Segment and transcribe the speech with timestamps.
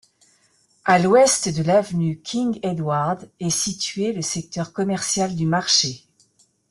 [0.83, 6.01] À l'ouest de l'avenue King Edward est situé le secteur commercial du Marché.